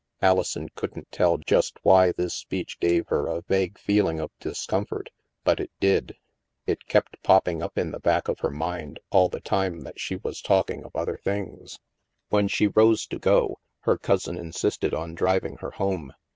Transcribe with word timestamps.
Alison 0.19 0.67
couldn't 0.73 1.11
tell 1.11 1.37
just 1.37 1.77
why 1.83 2.11
this 2.11 2.33
speech 2.33 2.79
gave 2.79 3.05
her 3.09 3.27
a 3.27 3.41
vague 3.43 3.77
feeling 3.77 4.19
of 4.19 4.31
discomfort, 4.39 5.11
but 5.43 5.59
it 5.59 5.69
did. 5.79 6.15
It 6.65 6.87
kept 6.87 7.21
popping 7.21 7.61
up 7.61 7.77
in 7.77 7.91
the 7.91 7.99
back 7.99 8.27
of 8.27 8.39
her 8.39 8.49
mind 8.49 8.99
all 9.11 9.29
the 9.29 9.39
time 9.41 9.81
that 9.81 9.99
she 9.99 10.15
was 10.15 10.41
talking 10.41 10.83
of 10.83 10.95
other 10.95 11.17
things. 11.17 11.77
THE 12.31 12.37
MAELSTROM 12.37 12.47
259 12.47 12.47
When 12.47 12.47
she 12.47 12.65
rose 12.67 13.05
to 13.05 13.19
go, 13.19 13.59
her 13.81 13.99
cousin 13.99 14.39
insisted 14.39 14.95
on 14.95 15.13
driv 15.13 15.45
ing 15.45 15.57
her 15.57 15.69
home. 15.69 16.15